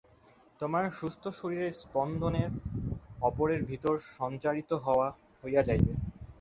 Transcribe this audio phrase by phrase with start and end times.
[0.59, 2.35] তোমার সুস্থ শরীরের স্পন্দন
[3.21, 4.71] অপরের ভিতর সঞ্চারিত
[5.43, 5.93] হইয়া যাইবে।